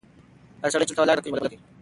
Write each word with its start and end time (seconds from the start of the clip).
هغه 0.61 0.71
سړی 0.73 0.85
چې 0.89 0.93
دلته 0.93 1.01
ولاړ 1.03 1.17
دی، 1.19 1.27
زموږ 1.29 1.35
د 1.37 1.41
کلي 1.41 1.49
ملک 1.49 1.55
دی. 1.61 1.67